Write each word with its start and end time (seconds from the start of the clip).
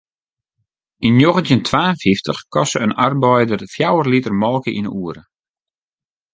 Yn 1.05 1.17
njoggentjin 1.17 1.63
twa 1.67 1.81
en 1.91 1.99
fyftich 2.03 2.41
koste 2.53 2.79
in 2.85 2.97
arbeider 3.05 3.61
fjouwer 3.73 4.07
liter 4.13 4.33
molke 4.41 4.71
yn 4.79 4.87
'e 4.89 4.93
oere. 5.01 5.23